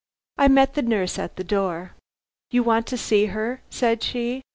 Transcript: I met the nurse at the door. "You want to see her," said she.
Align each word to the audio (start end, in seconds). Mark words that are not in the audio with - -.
I 0.39 0.47
met 0.47 0.73
the 0.73 0.81
nurse 0.81 1.19
at 1.19 1.35
the 1.35 1.43
door. 1.43 1.93
"You 2.49 2.63
want 2.63 2.87
to 2.87 2.97
see 2.97 3.27
her," 3.27 3.61
said 3.69 4.01
she. 4.01 4.41